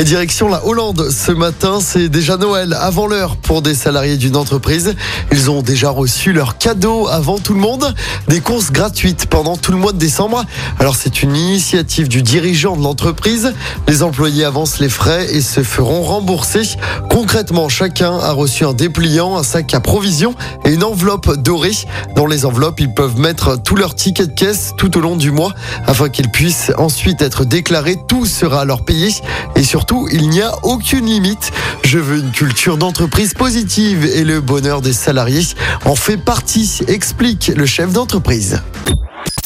[0.00, 4.34] Et direction la Hollande, ce matin, c'est déjà Noël avant l'heure pour des salariés d'une
[4.34, 4.94] entreprise.
[5.30, 7.94] Ils ont déjà reçu leurs cadeaux avant tout le monde,
[8.26, 10.42] des courses gratuites pendant tout le mois de décembre.
[10.78, 13.52] Alors c'est une initiative du dirigeant de l'entreprise.
[13.88, 16.62] Les employés avancent les frais et se feront rembourser.
[17.10, 21.76] Concrètement, chacun a reçu un dépliant, un sac à provisions et une enveloppe dorée.
[22.16, 25.30] Dans les enveloppes, ils peuvent mettre tous leurs tickets de caisse tout au long du
[25.30, 25.52] mois
[25.86, 27.98] afin qu'ils puissent ensuite être déclarés.
[28.08, 29.10] Tout sera alors payé
[29.56, 31.52] et surtout il n'y a aucune limite.
[31.84, 35.46] Je veux une culture d'entreprise positive et le bonheur des salariés
[35.84, 38.62] en fait partie, explique le chef d'entreprise.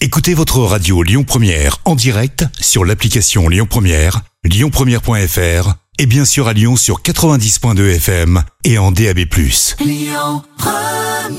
[0.00, 6.46] Écoutez votre radio Lyon Première en direct sur l'application Lyon Première, lyonpremière.fr et bien sûr
[6.46, 9.18] à Lyon sur 90.2 FM et en DAB+.
[9.80, 11.37] Lyon Première